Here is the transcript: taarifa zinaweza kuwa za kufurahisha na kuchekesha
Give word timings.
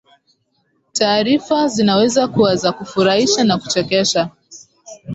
taarifa 0.93 1.67
zinaweza 1.67 2.27
kuwa 2.27 2.55
za 2.55 2.71
kufurahisha 2.71 3.43
na 3.43 3.57
kuchekesha 3.57 4.29